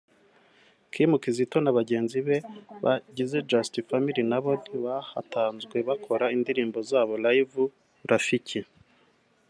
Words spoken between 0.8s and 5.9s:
Kim Kizito na bagenzi be bagize Just Family nabo ntibahatanzwe